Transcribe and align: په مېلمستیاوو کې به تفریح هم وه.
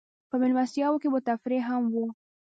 په 0.29 0.35
مېلمستیاوو 0.41 1.01
کې 1.01 1.07
به 1.13 1.19
تفریح 1.27 1.63
هم 1.69 1.83
وه. 1.93 2.07